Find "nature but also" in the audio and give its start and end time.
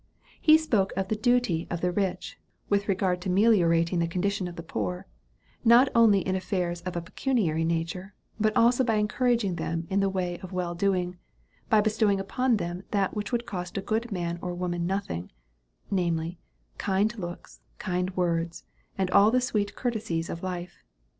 7.63-8.83